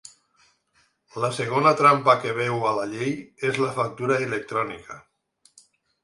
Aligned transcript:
La 1.23 1.29
segona 1.39 1.73
trampa 1.81 2.15
que 2.23 2.31
veu 2.37 2.65
a 2.69 2.71
la 2.77 2.85
llei 2.93 3.11
és 3.49 3.59
la 3.65 3.67
factura 3.75 4.17
electrònica. 4.29 4.97